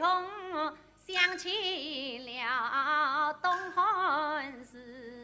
[0.00, 0.24] 同
[0.96, 5.19] 想起了东汉时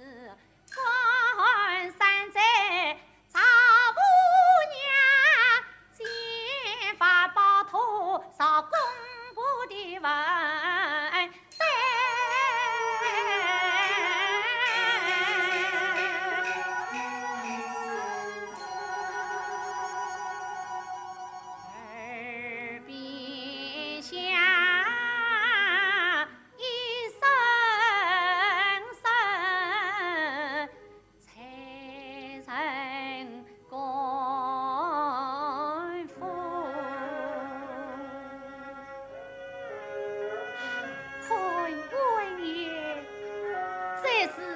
[44.27, 44.56] です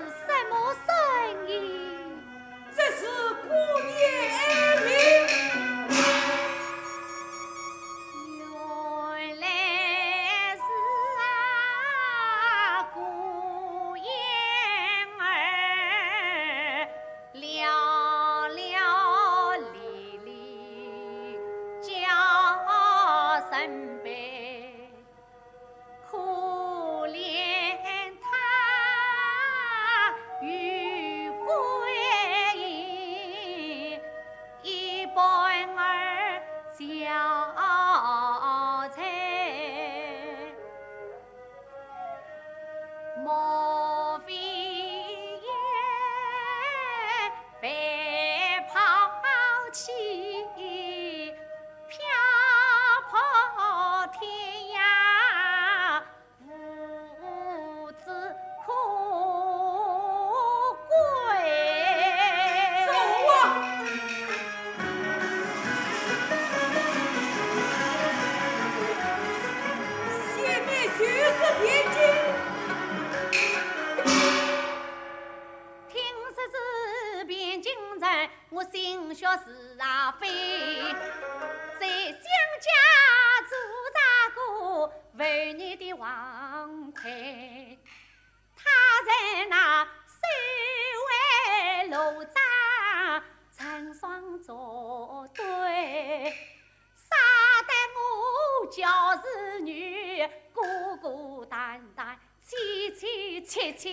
[98.71, 98.87] 教
[99.17, 100.25] 子女
[100.55, 103.91] 孤孤单单，凄凄切切，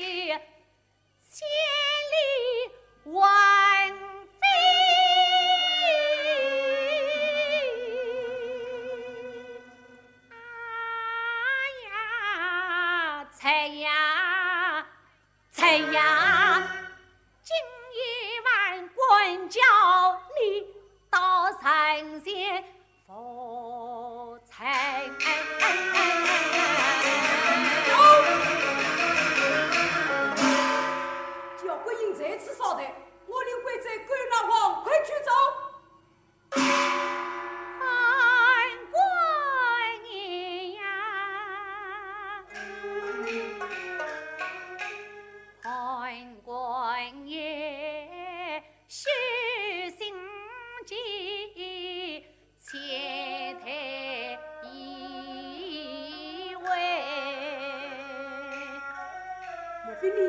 [1.30, 1.48] 千
[2.14, 4.07] 里万。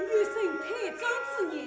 [0.07, 1.67] 有生太长之年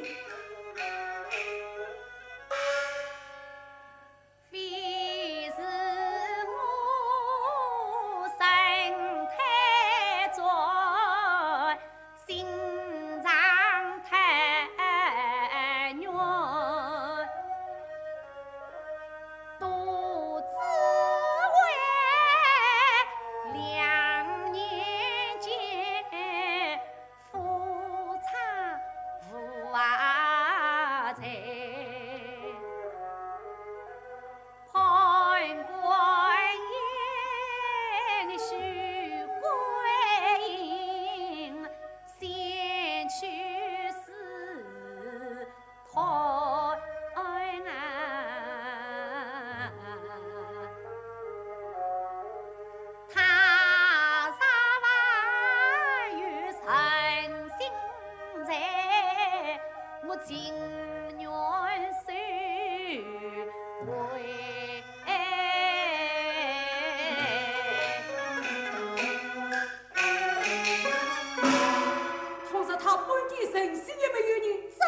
[73.62, 74.46] 人心也没有人。
[74.72, 74.86] 在，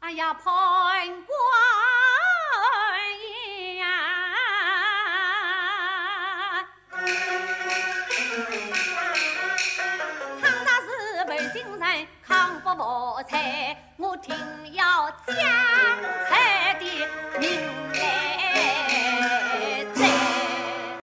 [0.00, 0.44] 哎呀，判
[1.26, 1.30] 官
[3.76, 3.84] 呀！
[10.42, 14.34] 倘若是本姓人，抗不服才，我定
[14.72, 15.36] 要将。